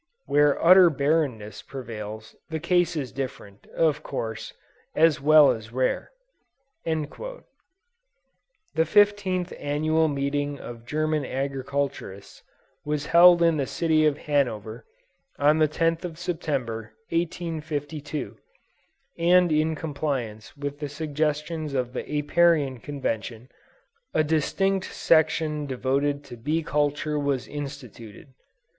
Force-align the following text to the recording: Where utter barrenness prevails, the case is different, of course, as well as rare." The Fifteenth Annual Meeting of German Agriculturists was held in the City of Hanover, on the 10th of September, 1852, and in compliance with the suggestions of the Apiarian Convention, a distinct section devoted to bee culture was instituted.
Where 0.25 0.57
utter 0.65 0.89
barrenness 0.89 1.61
prevails, 1.61 2.35
the 2.49 2.59
case 2.59 2.95
is 2.95 3.11
different, 3.11 3.67
of 3.67 4.01
course, 4.01 4.51
as 4.95 5.21
well 5.21 5.51
as 5.51 5.71
rare." 5.71 6.11
The 6.83 7.35
Fifteenth 8.83 9.53
Annual 9.59 10.07
Meeting 10.07 10.57
of 10.59 10.87
German 10.87 11.23
Agriculturists 11.23 12.41
was 12.83 13.05
held 13.05 13.43
in 13.43 13.57
the 13.57 13.67
City 13.67 14.07
of 14.07 14.17
Hanover, 14.17 14.87
on 15.37 15.59
the 15.59 15.67
10th 15.67 16.03
of 16.03 16.17
September, 16.17 16.93
1852, 17.09 18.37
and 19.19 19.51
in 19.51 19.75
compliance 19.75 20.57
with 20.57 20.79
the 20.79 20.89
suggestions 20.89 21.75
of 21.75 21.93
the 21.93 22.03
Apiarian 22.21 22.79
Convention, 22.79 23.49
a 24.15 24.23
distinct 24.23 24.85
section 24.91 25.67
devoted 25.67 26.23
to 26.23 26.37
bee 26.37 26.63
culture 26.63 27.19
was 27.19 27.47
instituted. 27.47 28.33